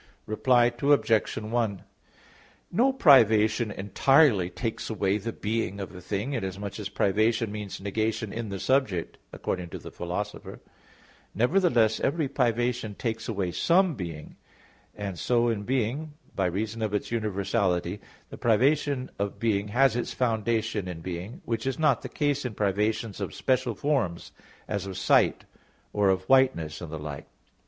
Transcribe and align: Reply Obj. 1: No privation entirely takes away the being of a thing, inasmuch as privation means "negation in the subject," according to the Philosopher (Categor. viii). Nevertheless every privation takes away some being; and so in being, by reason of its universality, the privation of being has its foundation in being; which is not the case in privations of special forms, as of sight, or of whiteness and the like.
Reply 0.25 0.65
Obj. 0.81 1.35
1: 1.37 1.83
No 2.71 2.91
privation 2.91 3.69
entirely 3.69 4.49
takes 4.49 4.89
away 4.89 5.19
the 5.19 5.31
being 5.31 5.79
of 5.79 5.93
a 5.93 6.01
thing, 6.01 6.33
inasmuch 6.33 6.79
as 6.79 6.89
privation 6.89 7.51
means 7.51 7.79
"negation 7.79 8.33
in 8.33 8.49
the 8.49 8.59
subject," 8.59 9.19
according 9.31 9.69
to 9.69 9.77
the 9.77 9.91
Philosopher 9.91 10.53
(Categor. 10.53 10.65
viii). 10.65 11.31
Nevertheless 11.35 11.99
every 11.99 12.27
privation 12.27 12.95
takes 12.95 13.29
away 13.29 13.51
some 13.51 13.93
being; 13.93 14.37
and 14.95 15.19
so 15.19 15.49
in 15.49 15.61
being, 15.65 16.15
by 16.33 16.47
reason 16.47 16.81
of 16.81 16.95
its 16.95 17.11
universality, 17.11 18.01
the 18.29 18.39
privation 18.39 19.11
of 19.19 19.37
being 19.37 19.67
has 19.67 19.95
its 19.95 20.11
foundation 20.15 20.87
in 20.87 21.01
being; 21.01 21.43
which 21.45 21.67
is 21.67 21.77
not 21.77 22.01
the 22.01 22.09
case 22.09 22.43
in 22.43 22.55
privations 22.55 23.21
of 23.21 23.35
special 23.35 23.75
forms, 23.75 24.31
as 24.67 24.87
of 24.87 24.97
sight, 24.97 25.45
or 25.93 26.09
of 26.09 26.23
whiteness 26.27 26.81
and 26.81 26.91
the 26.91 26.97
like. 26.97 27.27